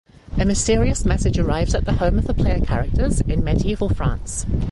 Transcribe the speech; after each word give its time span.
A 0.39 0.45
mysterious 0.45 1.05
message 1.05 1.37
arrives 1.37 1.75
at 1.75 1.85
the 1.85 1.93
home 1.93 2.17
of 2.17 2.25
the 2.25 2.33
player 2.33 2.59
characters 2.59 3.21
in 3.21 3.43
medieval 3.43 3.87
France. 3.89 4.47